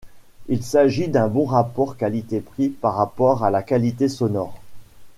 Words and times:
Il 0.47 0.63
s'agit 0.63 1.09
d'un 1.09 1.27
bon 1.27 1.45
rapport 1.45 1.95
qualité-prix 1.95 2.69
par 2.69 2.95
rapport 2.95 3.43
à 3.43 3.51
la 3.51 3.61
qualité 3.61 4.09
sonore. 4.09 4.59